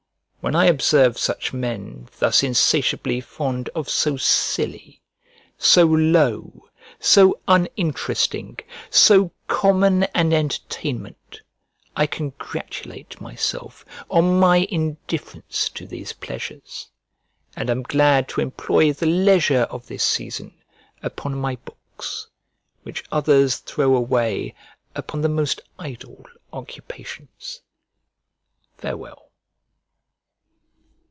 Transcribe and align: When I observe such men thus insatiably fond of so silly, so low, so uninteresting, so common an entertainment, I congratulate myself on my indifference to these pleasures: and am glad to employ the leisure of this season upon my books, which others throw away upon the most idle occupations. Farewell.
When 0.43 0.55
I 0.55 0.65
observe 0.65 1.19
such 1.19 1.53
men 1.53 2.09
thus 2.17 2.41
insatiably 2.41 3.21
fond 3.21 3.69
of 3.75 3.87
so 3.87 4.17
silly, 4.17 5.03
so 5.55 5.85
low, 5.85 6.67
so 6.99 7.39
uninteresting, 7.47 8.57
so 8.89 9.31
common 9.45 10.05
an 10.15 10.33
entertainment, 10.33 11.43
I 11.95 12.07
congratulate 12.07 13.21
myself 13.21 13.85
on 14.09 14.39
my 14.39 14.65
indifference 14.71 15.69
to 15.75 15.85
these 15.85 16.13
pleasures: 16.13 16.89
and 17.55 17.69
am 17.69 17.83
glad 17.83 18.27
to 18.29 18.41
employ 18.41 18.93
the 18.93 19.05
leisure 19.05 19.67
of 19.69 19.85
this 19.85 20.03
season 20.03 20.57
upon 21.03 21.35
my 21.35 21.57
books, 21.57 22.25
which 22.81 23.03
others 23.11 23.57
throw 23.57 23.93
away 23.93 24.55
upon 24.95 25.21
the 25.21 25.29
most 25.29 25.61
idle 25.77 26.25
occupations. 26.51 27.61
Farewell. 28.75 29.27